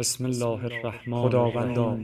[0.00, 1.98] بسم الله الرحمن خداوندا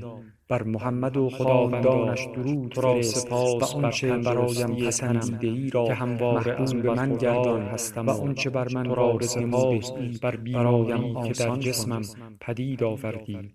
[0.49, 6.61] بر محمد و خداوندانش درود را سپاس و آنچه برایم پسندیده ای را که همواره
[6.63, 11.57] از به من گردان هستم و آنچه بر من را سپاس بر بیماریم که در
[11.57, 12.03] جسمم
[12.41, 13.53] پدید آوردی.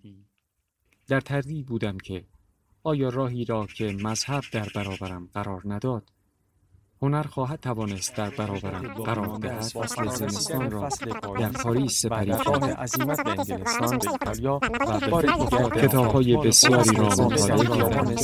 [1.08, 2.24] در تردید بودم که
[2.82, 6.08] آیا راهی را که مذهب در برابرم قرار نداد
[7.02, 10.88] هنر خواهد توانست در برابرم قرار دهد فصل زمستان را
[11.38, 17.06] در پاریس سپری کرده عظیمت به انگلستان به ایتالیا و بار دیگر کتابهای بسیاری را
[17.06, 18.14] مطالعه کردم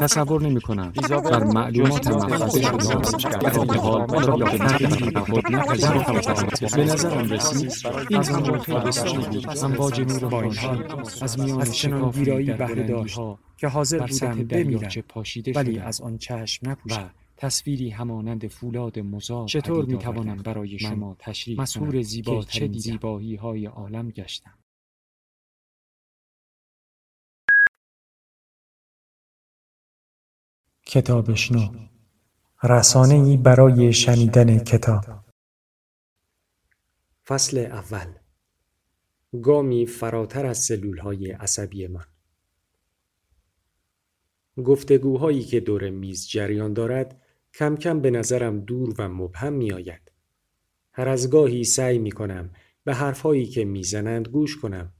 [0.00, 6.84] تصور نمی کنم بر معلومات محفظه شده در حال را به تغییری خود نپذیرفتم به
[6.84, 7.72] نظرم رسید
[8.10, 9.58] این زمان خیلی بسیاری بود.
[9.64, 10.68] امواج نور بانشی
[11.22, 13.18] از میان چنان ویرایی بهره داشت
[13.56, 14.90] که حاضر بودم بمیرم.
[15.54, 21.60] ولی از آن چشم نپوشم تصویری همانند فولاد مزار چطور می توانم برای شما تشریح
[21.60, 24.58] مسهور زیبا چه زیبایی های عالم گشتم.
[30.86, 31.88] کتابشنو
[32.62, 35.04] رسانه ای برای شنیدن کتاب.
[37.26, 38.14] فصل اول.
[39.42, 42.04] گامی فراتر از سلول های عصبی من.
[44.64, 47.25] گفتگوهایی که دور میز جریان دارد
[47.56, 50.12] کم کم به نظرم دور و مبهم می آید.
[50.92, 52.50] هر از گاهی سعی می کنم
[52.84, 54.92] به حرفهایی که می‌زنند گوش کنم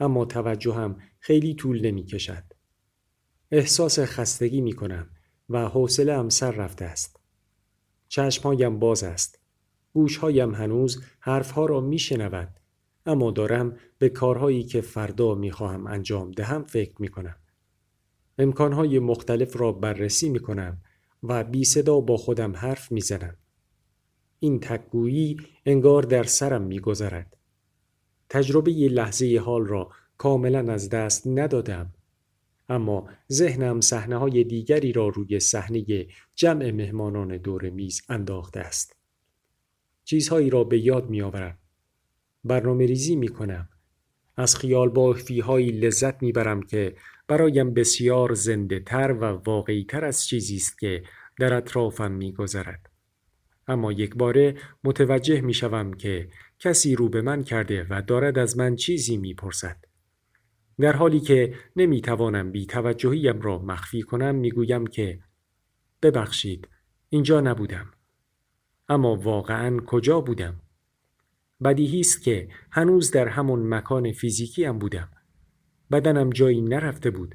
[0.00, 2.42] اما توجهم خیلی طول نمی کشد.
[3.50, 5.10] احساس خستگی می کنم
[5.48, 7.20] و حوصله هم سر رفته است.
[8.08, 9.38] چشمهایم باز است.
[9.92, 12.60] گوشهایم هنوز حرفها را می شنود.
[13.06, 17.36] اما دارم به کارهایی که فردا می خواهم انجام دهم فکر می کنم.
[18.38, 20.82] امکانهای مختلف را بررسی می کنم
[21.28, 23.36] و بی صدا با خودم حرف می زنم.
[24.38, 27.36] این تکگویی انگار در سرم می گذرد.
[28.28, 31.92] تجربه لحظه حال را کاملا از دست ندادم.
[32.68, 38.96] اما ذهنم صحنه های دیگری را روی صحنه جمع مهمانان دور میز انداخته است.
[40.04, 41.58] چیزهایی را به یاد می آورم.
[42.44, 43.68] برنامه ریزی می کنم.
[44.36, 46.96] از خیال بافی هایی لذت می برم که
[47.28, 51.02] برایم بسیار زنده تر و واقعی تر از چیزی است که
[51.38, 52.90] در اطرافم می گذرد.
[53.68, 56.28] اما یک باره متوجه می شوم که
[56.58, 59.84] کسی رو به من کرده و دارد از من چیزی می پرسد.
[60.80, 65.20] در حالی که نمی توانم بی توجهیم را مخفی کنم می گویم که
[66.02, 66.68] ببخشید
[67.08, 67.90] اینجا نبودم.
[68.88, 70.60] اما واقعا کجا بودم؟
[71.64, 75.08] بدیهی است که هنوز در همون مکان فیزیکی هم بودم.
[75.90, 77.34] بدنم جایی نرفته بود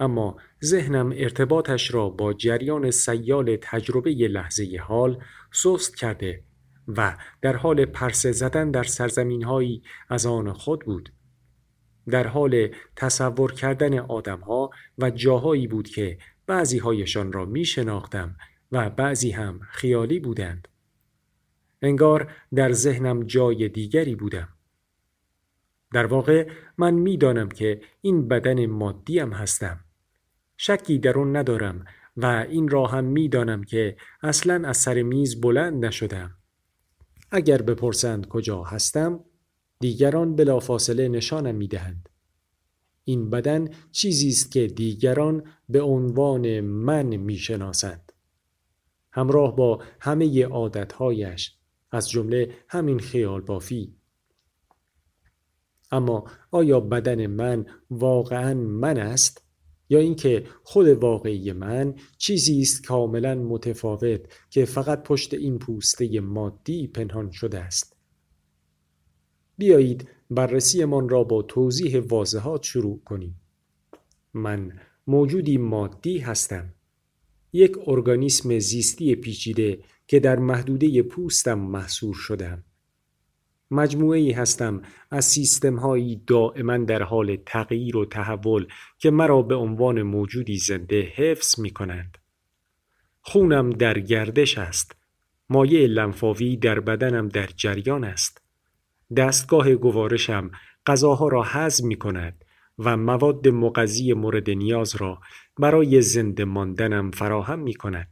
[0.00, 5.22] اما ذهنم ارتباطش را با جریان سیال تجربه لحظه حال
[5.52, 6.44] سست کرده
[6.88, 11.12] و در حال پرسه زدن در سرزمین هایی از آن خود بود.
[12.08, 18.36] در حال تصور کردن آدمها و جاهایی بود که بعضی هایشان را می شناختم
[18.72, 20.68] و بعضی هم خیالی بودند.
[21.82, 24.48] انگار در ذهنم جای دیگری بودم.
[25.94, 29.80] در واقع من می‌دانم که این بدن مادیم هستم.
[30.56, 31.84] شکی در آن ندارم
[32.16, 36.30] و این را هم می‌دانم که اصلا از سر میز بلند نشدم.
[37.30, 39.24] اگر بپرسند کجا هستم
[39.80, 42.08] دیگران بلافاصله نشانم می‌دهند.
[43.04, 48.12] این بدن چیزی است که دیگران به عنوان من می‌شناسند.
[49.12, 51.56] همراه با همه عادتهایش
[51.90, 53.96] از جمله همین خیال بافی
[55.94, 59.44] اما آیا بدن من واقعا من است؟
[59.88, 66.86] یا اینکه خود واقعی من چیزی است کاملا متفاوت که فقط پشت این پوسته مادی
[66.86, 67.96] پنهان شده است؟
[69.58, 73.40] بیایید بررسیمان را با توضیح واضحات شروع کنیم.
[74.34, 74.72] من
[75.06, 76.74] موجودی مادی هستم.
[77.52, 82.64] یک ارگانیسم زیستی پیچیده که در محدوده پوستم محصور شدم.
[83.70, 88.66] مجموعه ای هستم از سیستم هایی دائما در حال تغییر و تحول
[88.98, 92.18] که مرا به عنوان موجودی زنده حفظ می کنند.
[93.20, 94.96] خونم در گردش است.
[95.48, 98.42] مایع لنفاوی در بدنم در جریان است.
[99.16, 100.50] دستگاه گوارشم
[100.86, 102.44] غذاها را هضم می کند
[102.78, 105.20] و مواد مغذی مورد نیاز را
[105.58, 108.08] برای زنده ماندنم فراهم می کند.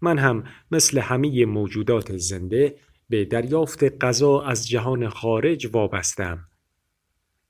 [0.00, 2.76] من هم مثل همه موجودات زنده
[3.12, 6.44] به دریافت غذا از جهان خارج وابستم.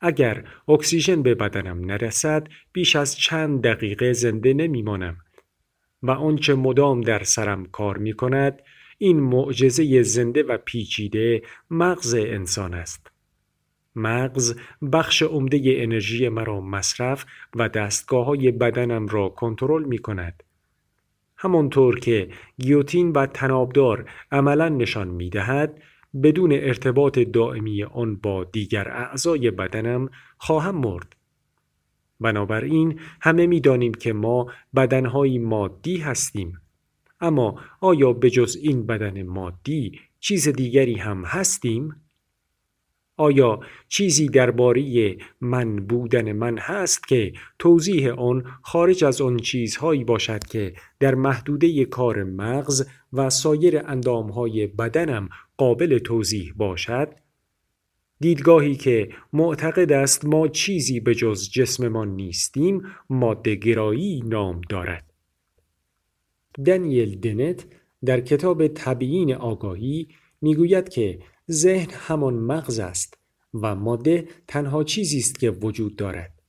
[0.01, 5.17] اگر اکسیژن به بدنم نرسد بیش از چند دقیقه زنده نمیمانم
[6.03, 8.63] و آنچه مدام در سرم کار می کند
[8.99, 13.11] این معجزه زنده و پیچیده مغز انسان است.
[13.97, 14.55] مغز
[14.93, 17.25] بخش عمده انرژی مرا مصرف
[17.55, 20.43] و دستگاه های بدنم را کنترل می کند.
[21.43, 22.29] همانطور که
[22.59, 25.83] گیوتین و تنابدار عملا نشان می دهد
[26.23, 30.09] بدون ارتباط دائمی آن با دیگر اعضای بدنم
[30.39, 31.17] خواهم مرد.
[32.21, 34.47] بنابراین همه می دانیم که ما
[34.77, 36.61] بدنهایی مادی هستیم.
[37.21, 42.02] اما آیا به جز این بدن مادی چیز دیگری هم هستیم؟
[43.17, 50.45] آیا چیزی درباره من بودن من هست که توضیح آن خارج از آن چیزهایی باشد
[50.45, 57.09] که در محدوده کار مغز و سایر اندامهای بدنم قابل توضیح باشد؟
[58.21, 65.13] دیدگاهی که معتقد است ما چیزی به جز جسممان نیستیم ماده گرایی نام دارد.
[66.67, 67.67] دنیل دنت
[68.05, 70.09] در کتاب طبیعین آگاهی
[70.41, 71.19] می‌گوید که
[71.51, 73.19] ذهن همان مغز است
[73.55, 76.43] و ماده تنها چیزی است که وجود دارد.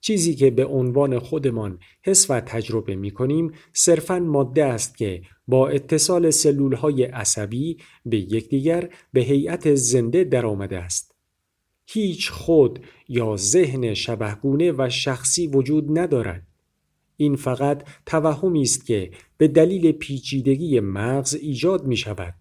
[0.00, 5.68] چیزی که به عنوان خودمان حس و تجربه می کنیم صرفا ماده است که با
[5.68, 11.14] اتصال سلول های عصبی به یکدیگر به هیئت زنده درآمده است.
[11.86, 16.46] هیچ خود یا ذهن شبهگونه و شخصی وجود ندارد.
[17.16, 22.34] این فقط توهمی است که به دلیل پیچیدگی مغز ایجاد می شود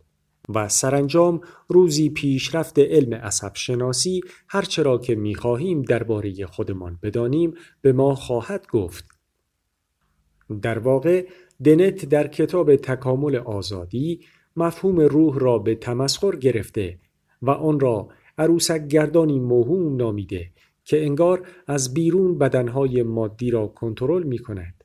[0.56, 7.94] و سرانجام روزی پیشرفت علم عصب شناسی هرچرا که می خواهیم درباره خودمان بدانیم به
[7.94, 9.06] ما خواهد گفت.
[10.62, 11.28] در واقع
[11.64, 14.20] دنت در کتاب تکامل آزادی
[14.56, 17.00] مفهوم روح را به تمسخر گرفته
[17.42, 20.52] و آن را عروسک گردانی موهوم نامیده
[20.84, 24.79] که انگار از بیرون بدنهای مادی را کنترل می کند.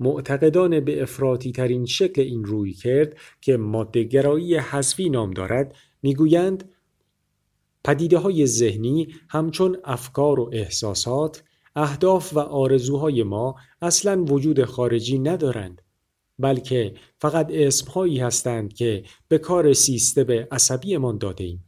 [0.00, 6.70] معتقدان به افراطی ترین شکل این روی کرد که مادهگرایی حذفی نام دارد می‌گویند
[7.84, 11.42] پدیده های ذهنی همچون افکار و احساسات
[11.76, 15.82] اهداف و آرزوهای ما اصلا وجود خارجی ندارند
[16.38, 21.64] بلکه فقط اسمهایی هستند که به کار سیستم عصبیمان داده ایم.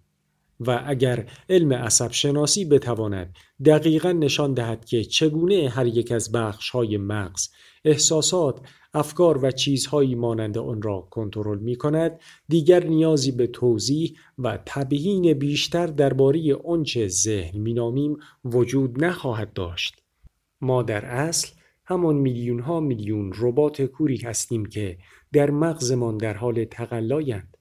[0.61, 6.71] و اگر علم عصب شناسی بتواند دقیقا نشان دهد که چگونه هر یک از بخش
[6.71, 7.49] های مغز
[7.85, 8.61] احساسات
[8.95, 15.33] افکار و چیزهایی مانند آن را کنترل می کند دیگر نیازی به توضیح و تبیین
[15.33, 20.03] بیشتر درباره آنچه ذهن مینامیم وجود نخواهد داشت.
[20.61, 21.49] ما در اصل
[21.85, 24.99] همان میلیون ها میلیون ربات کوری هستیم که
[25.33, 27.57] در مغزمان در حال تقلایند.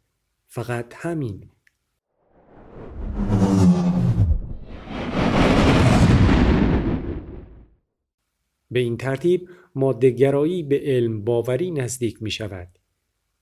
[0.48, 1.50] فقط همین
[8.72, 12.68] به این ترتیب مادهگرایی به علم باوری نزدیک می شود.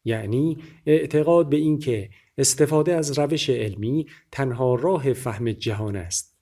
[0.06, 6.38] یعنی اعتقاد به اینکه استفاده از روش علمی تنها راه فهم جهان است.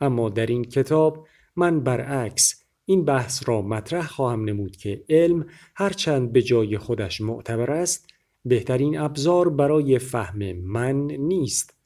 [0.00, 1.26] اما در این کتاب
[1.56, 5.46] من برعکس این بحث را مطرح خواهم نمود که علم
[5.76, 8.08] هرچند به جای خودش معتبر است
[8.44, 11.79] بهترین ابزار برای فهم من نیست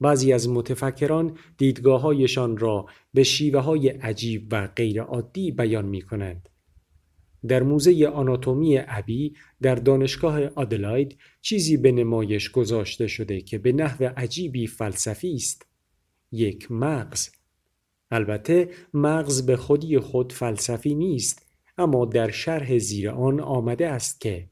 [0.00, 6.48] بعضی از متفکران دیدگاههایشان را به شیوه های عجیب و غیرعادی بیان می کنند.
[7.48, 14.04] در موزه آناتومی ابی در دانشگاه آدلاید چیزی به نمایش گذاشته شده که به نحو
[14.16, 15.66] عجیبی فلسفی است.
[16.32, 17.28] یک مغز.
[18.10, 21.46] البته مغز به خودی خود فلسفی نیست
[21.78, 24.48] اما در شرح زیر آن آمده است که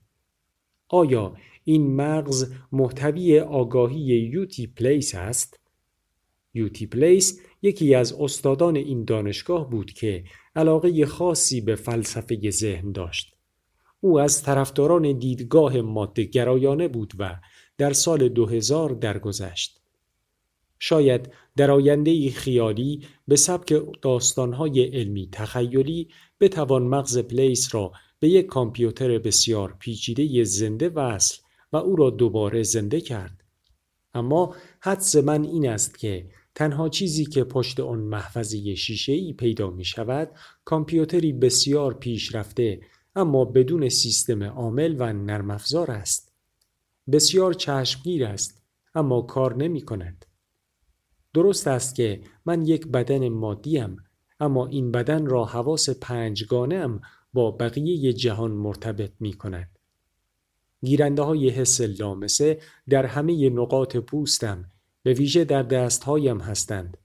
[0.88, 1.34] آیا
[1.68, 5.60] این مغز محتوی آگاهی یوتی پلیس است؟
[6.54, 10.24] یوتی پلیس یکی از استادان این دانشگاه بود که
[10.56, 13.34] علاقه خاصی به فلسفه ذهن داشت.
[14.00, 17.36] او از طرفداران دیدگاه ماده گرایانه بود و
[17.78, 19.80] در سال 2000 درگذشت.
[20.78, 26.08] شاید در آینده خیالی به سبک داستانهای علمی تخیلی
[26.40, 32.62] بتوان مغز پلیس را به یک کامپیوتر بسیار پیچیده زنده وصل و او را دوباره
[32.62, 33.44] زنده کرد.
[34.14, 39.84] اما حدس من این است که تنها چیزی که پشت آن محفظه شیشه‌ای پیدا می
[39.84, 40.30] شود
[40.64, 42.80] کامپیوتری بسیار پیشرفته
[43.16, 46.32] اما بدون سیستم عامل و نرم افزار است.
[47.12, 48.62] بسیار چشمگیر است
[48.94, 50.24] اما کار نمی کند.
[51.34, 53.96] درست است که من یک بدن مادیم
[54.40, 57.00] اما این بدن را حواس پنجگانه
[57.32, 59.77] با بقیه جهان مرتبط می کند.
[60.84, 64.64] گیرنده های حس لامسه در همه نقاط پوستم
[65.02, 66.96] به ویژه در دستهایم هستند.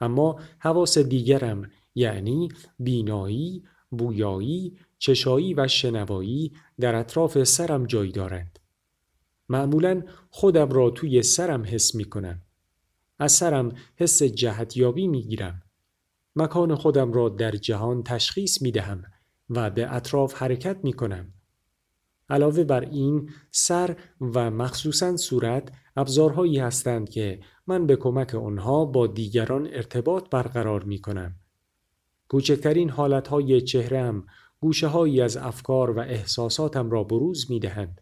[0.00, 2.48] اما حواس دیگرم یعنی
[2.78, 8.58] بینایی، بویایی، چشایی و شنوایی در اطراف سرم جای دارند.
[9.48, 12.42] معمولا خودم را توی سرم حس می کنم.
[13.18, 15.62] از سرم حس جهتیابی می گیرم.
[16.36, 19.02] مکان خودم را در جهان تشخیص می دهم
[19.50, 21.32] و به اطراف حرکت می کنم.
[22.28, 29.06] علاوه بر این سر و مخصوصا صورت ابزارهایی هستند که من به کمک آنها با
[29.06, 31.34] دیگران ارتباط برقرار می کنم.
[32.28, 34.26] کوچکترین حالتهای چهرم
[34.60, 38.00] گوشه هایی از افکار و احساساتم را بروز می دهند.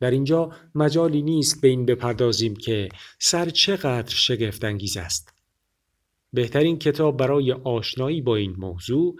[0.00, 2.88] در اینجا مجالی نیست به این بپردازیم که
[3.18, 5.34] سر چقدر شگفتانگیز است.
[6.32, 9.16] بهترین کتاب برای آشنایی با این موضوع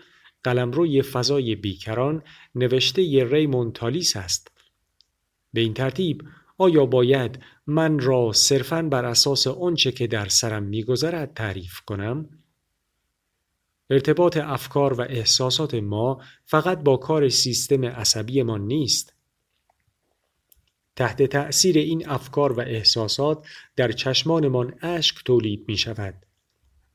[0.46, 2.22] قلمروی فضای بیکران
[2.54, 4.50] نوشته ی ریمون تالیس است.
[5.52, 6.22] به این ترتیب
[6.58, 12.28] آیا باید من را صرفاً بر اساس آنچه که در سرم میگذرد تعریف کنم؟
[13.90, 19.14] ارتباط افکار و احساسات ما فقط با کار سیستم عصبی ما نیست.
[20.96, 26.25] تحت تأثیر این افکار و احساسات در چشمانمان اشک تولید می شود.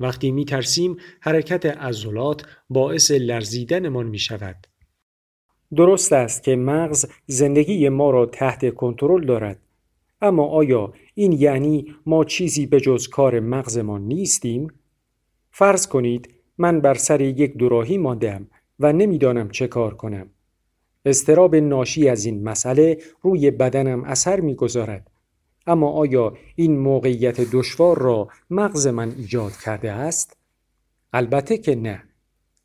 [0.01, 4.67] وقتی می ترسیم حرکت عضلات باعث لرزیدنمان می شود.
[5.75, 9.59] درست است که مغز زندگی ما را تحت کنترل دارد
[10.21, 14.67] اما آیا این یعنی ما چیزی به جز کار مغزمان نیستیم؟
[15.51, 18.47] فرض کنید من بر سر یک دوراهی ماندم
[18.79, 20.29] و نمی‌دانم چه کار کنم.
[21.05, 25.10] استراب ناشی از این مسئله روی بدنم اثر می‌گذارد.
[25.67, 30.37] اما آیا این موقعیت دشوار را مغز من ایجاد کرده است؟
[31.13, 32.03] البته که نه.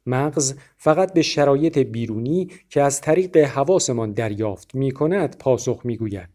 [0.07, 6.29] مغز فقط به شرایط بیرونی که از طریق حواسمان دریافت می کند پاسخ می گوید.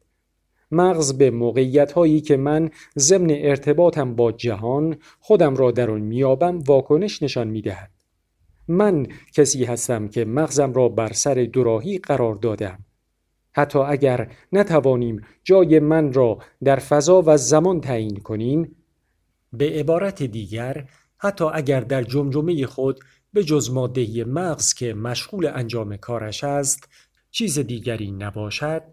[0.71, 6.59] مغز به موقعیت هایی که من ضمن ارتباطم با جهان خودم را در آن میابم
[6.59, 7.91] واکنش نشان می دهد.
[8.67, 12.79] من کسی هستم که مغزم را بر سر دوراهی قرار دادم.
[13.53, 18.75] حتی اگر نتوانیم جای من را در فضا و زمان تعیین کنیم
[19.53, 20.85] به عبارت دیگر
[21.17, 22.99] حتی اگر در جمجمه خود
[23.33, 26.89] به جز ماده مغز که مشغول انجام کارش است
[27.31, 28.83] چیز دیگری نباشد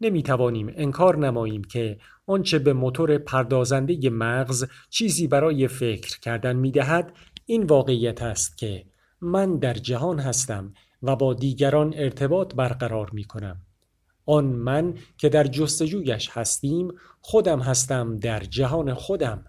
[0.00, 6.70] نمی توانیم انکار نماییم که آنچه به موتور پردازنده مغز چیزی برای فکر کردن می
[6.70, 7.12] دهد
[7.46, 8.84] این واقعیت است که
[9.20, 13.60] من در جهان هستم و با دیگران ارتباط برقرار می کنم.
[14.26, 19.44] آن من که در جستجویش هستیم خودم هستم در جهان خودم.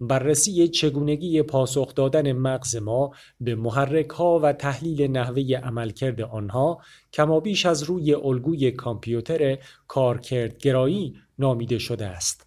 [0.00, 6.80] بررسی چگونگی پاسخ دادن مغز ما به محرک ها و تحلیل نحوه عملکرد آنها
[7.12, 12.45] کمابیش از روی الگوی کامپیوتر کارکردگرایی نامیده شده است.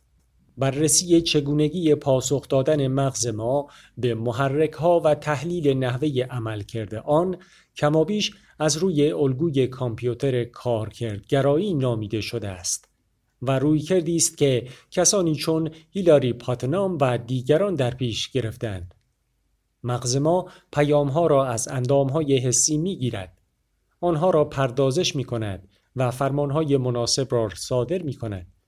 [0.59, 7.37] بررسی چگونگی پاسخ دادن مغز ما به محرک ها و تحلیل نحوه عملکرد آن
[7.75, 12.89] کمابیش از روی الگوی کامپیوتر کارکردگرایی نامیده شده است.
[13.41, 18.95] و روی کردی است که کسانی چون هیلاری پاتنام و دیگران در پیش گرفتند.
[19.83, 23.37] مغز ما پیام ها را از اندام های حسی می گیرد.
[24.01, 28.58] آنها را پردازش می کند و فرمان های مناسب را صادر می کند.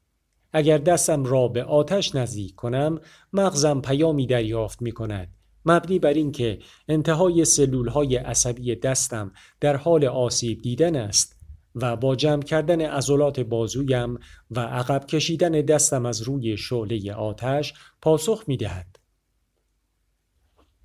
[0.54, 3.00] اگر دستم را به آتش نزدیک کنم
[3.34, 5.34] مغزم پیامی دریافت می کند
[5.66, 11.42] مبنی بر اینکه انتهای سلول های عصبی دستم در حال آسیب دیدن است
[11.76, 14.18] و با جمع کردن عضلات بازویم
[14.52, 19.00] و عقب کشیدن دستم از روی شعله آتش پاسخ می دهد.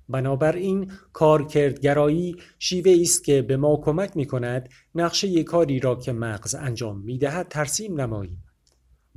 [0.09, 6.55] بنابراین کارکردگرایی شیوه است که به ما کمک می کند نقشه کاری را که مغز
[6.55, 8.43] انجام می دهد ترسیم نماییم.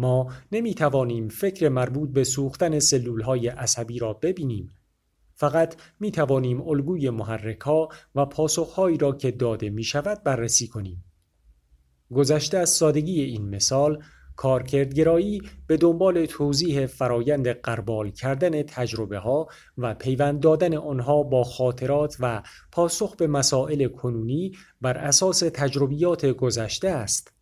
[0.00, 4.70] ما نمی توانیم فکر مربوط به سوختن سلول های عصبی را ببینیم.
[5.34, 11.04] فقط می توانیم الگوی محرک ها و پاسخهایی را که داده می شود بررسی کنیم.
[12.14, 14.02] گذشته از سادگی این مثال
[14.36, 22.16] کارکردگرایی به دنبال توضیح فرایند قربال کردن تجربه ها و پیوند دادن آنها با خاطرات
[22.20, 22.42] و
[22.72, 27.39] پاسخ به مسائل کنونی بر اساس تجربیات گذشته است.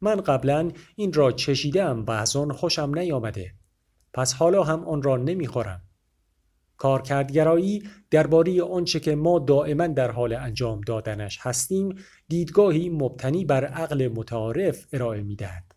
[0.00, 3.54] من قبلا این را چشیدم و از آن خوشم نیامده.
[4.14, 5.82] پس حالا هم آن را نمی‌خورم.
[6.76, 11.94] کارکردگرایی درباره آنچه که ما دائما در حال انجام دادنش هستیم
[12.28, 15.74] دیدگاهی مبتنی بر عقل متعارف ارائه می‌دهد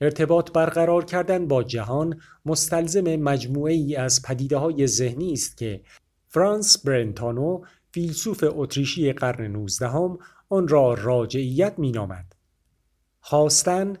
[0.00, 5.80] ارتباط برقرار کردن با جهان مستلزم مجموعه ای از پدیده های ذهنی است که
[6.28, 12.29] فرانس برنتانو فیلسوف اتریشی قرن نوزدهم آن را راجعیت مینامد.
[13.20, 13.96] خواستن،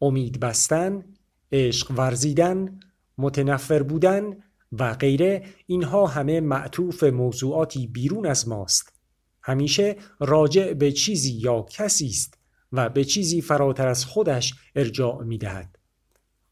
[0.00, 1.04] امید بستن،
[1.52, 2.80] عشق ورزیدن،
[3.18, 4.36] متنفر بودن
[4.72, 8.92] و غیره اینها همه معطوف موضوعاتی بیرون از ماست.
[9.42, 12.38] همیشه راجع به چیزی یا کسی است
[12.72, 15.78] و به چیزی فراتر از خودش ارجاع می دهد.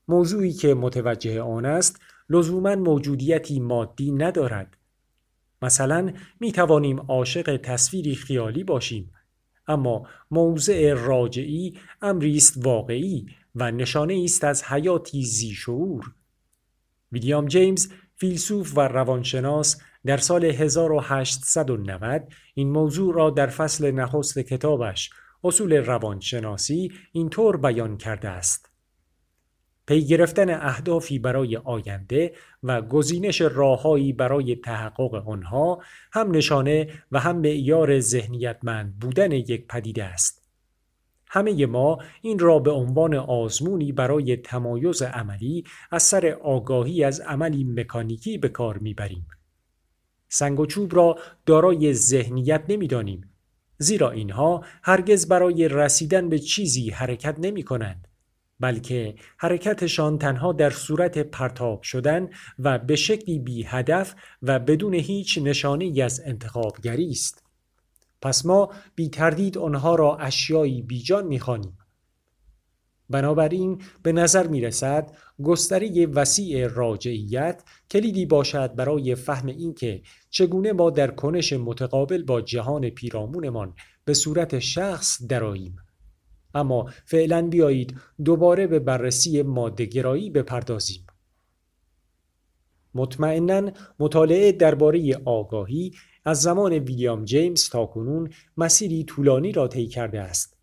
[0.09, 2.01] موضوعی که متوجه آن است
[2.31, 4.77] لزوما موجودیتی مادی ندارد.
[5.63, 9.13] مثلا می توانیم عاشق تصویری خیالی باشیم.
[9.67, 16.13] اما موضع راجعی امری است واقعی و نشانه است از حیاتی زیشعور.
[17.13, 25.11] ویلیام جیمز فیلسوف و روانشناس در سال 1890 این موضوع را در فصل نخست کتابش
[25.45, 28.72] اصول روانشناسی اینطور بیان کرده است.
[29.87, 37.39] پی گرفتن اهدافی برای آینده و گزینش راههایی برای تحقق آنها هم نشانه و هم
[37.39, 40.43] معیار ذهنیتمند بودن یک پدیده است.
[41.27, 47.65] همه ما این را به عنوان آزمونی برای تمایز عملی از سر آگاهی از عملی
[47.65, 49.27] مکانیکی به کار می‌بریم.
[50.29, 53.31] سنگ و چوب را دارای ذهنیت نمی‌دانیم
[53.79, 58.09] زیرا اینها هرگز برای رسیدن به چیزی حرکت نمی کنند.
[58.63, 62.29] بلکه حرکتشان تنها در صورت پرتاب شدن
[62.59, 67.45] و به شکلی بی هدف و بدون هیچ نشانه از انتخابگری است.
[68.23, 71.79] پس ما بی تردید آنها را اشیایی بیجان می‌خوانیم.
[73.11, 80.91] بنابراین به نظر می رسد گستری وسیع راجعیت کلیدی باشد برای فهم اینکه چگونه ما
[80.91, 85.77] در کنش متقابل با جهان پیرامونمان به صورت شخص دراییم.
[86.55, 91.07] اما فعلا بیایید دوباره به بررسی مادهگرایی بپردازیم.
[92.95, 95.93] مطمئنا مطالعه درباره آگاهی
[96.25, 100.57] از زمان ویلیام جیمز تا کنون مسیری طولانی را طی کرده است.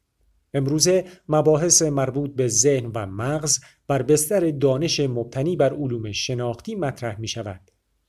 [0.54, 7.20] امروزه مباحث مربوط به ذهن و مغز بر بستر دانش مبتنی بر علوم شناختی مطرح
[7.20, 7.62] می شود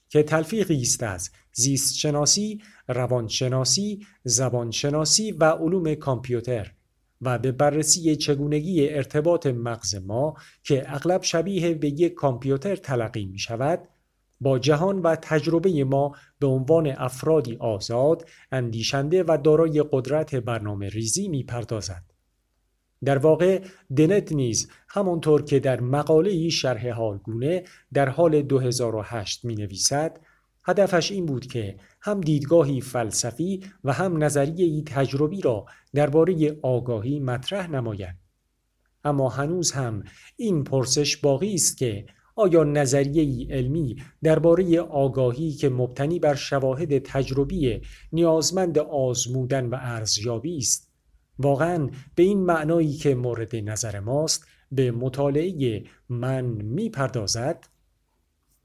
[0.08, 6.72] که تلفیقی است از زیست شناسی، روانشناسی، زبانشناسی و علوم کامپیوتر
[7.20, 10.34] و به بررسی چگونگی ارتباط مغز ما
[10.64, 13.88] که اغلب شبیه به یک کامپیوتر تلقی می شود
[14.40, 21.28] با جهان و تجربه ما به عنوان افرادی آزاد، اندیشنده و دارای قدرت برنامه ریزی
[21.28, 22.02] می پردازد.
[23.04, 23.62] در واقع
[23.96, 30.20] دنت نیز همانطور که در مقاله شرح حالگونه در حال 2008 می نویسد
[30.64, 37.70] هدفش این بود که هم دیدگاهی فلسفی و هم نظریه تجربی را درباره آگاهی مطرح
[37.70, 38.14] نماید
[39.04, 40.02] اما هنوز هم
[40.36, 47.80] این پرسش باقی است که آیا نظریه علمی درباره آگاهی که مبتنی بر شواهد تجربی
[48.12, 50.90] نیازمند آزمودن و ارزیابی است
[51.38, 57.66] واقعا به این معنایی که مورد نظر ماست به مطالعه من می پردازد؟